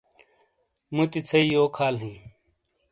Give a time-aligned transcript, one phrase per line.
[0.95, 2.19] موتی ژھئیی یوک حال ہِیں۔